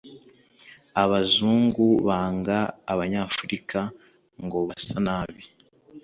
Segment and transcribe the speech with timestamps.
[1.03, 2.57] abazungu banga
[2.91, 3.79] abanyafurika
[4.43, 5.43] ngo basa nabi